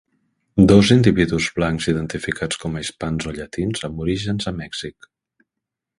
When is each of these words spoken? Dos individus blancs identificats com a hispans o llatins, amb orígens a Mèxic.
Dos 0.69 0.87
individus 0.95 1.49
blancs 1.59 1.89
identificats 1.93 2.61
com 2.65 2.79
a 2.79 2.83
hispans 2.85 3.31
o 3.33 3.37
llatins, 3.39 3.85
amb 3.89 4.03
orígens 4.07 4.53
a 4.53 4.59
Mèxic. 4.63 5.11